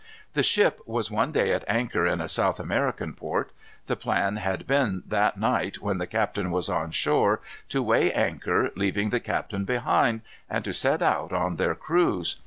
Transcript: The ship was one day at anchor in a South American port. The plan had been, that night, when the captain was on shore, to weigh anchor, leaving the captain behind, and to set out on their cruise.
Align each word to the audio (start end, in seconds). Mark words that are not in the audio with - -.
The 0.33 0.41
ship 0.41 0.81
was 0.87 1.11
one 1.11 1.31
day 1.31 1.51
at 1.53 1.63
anchor 1.67 2.07
in 2.07 2.21
a 2.21 2.27
South 2.27 2.59
American 2.59 3.13
port. 3.13 3.51
The 3.85 3.95
plan 3.95 4.37
had 4.37 4.65
been, 4.65 5.03
that 5.05 5.37
night, 5.37 5.79
when 5.79 5.99
the 5.99 6.07
captain 6.07 6.49
was 6.49 6.69
on 6.69 6.89
shore, 6.89 7.39
to 7.69 7.83
weigh 7.83 8.11
anchor, 8.11 8.71
leaving 8.75 9.11
the 9.11 9.19
captain 9.19 9.63
behind, 9.63 10.21
and 10.49 10.63
to 10.65 10.73
set 10.73 11.03
out 11.03 11.31
on 11.31 11.57
their 11.57 11.75
cruise. 11.75 12.37